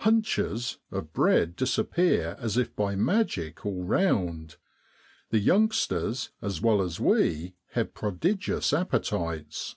l 0.00 0.06
Hunches' 0.06 0.78
of 0.90 1.12
bread 1.12 1.54
disappear 1.54 2.34
as 2.40 2.56
if 2.56 2.74
by 2.74 2.96
magic 2.96 3.64
all 3.64 3.84
round 3.84 4.56
the 5.30 5.38
youngsters 5.38 6.30
as 6.42 6.60
well 6.60 6.82
as 6.82 6.98
we 6.98 7.54
have 7.74 7.94
prodigious 7.94 8.72
appetites. 8.72 9.76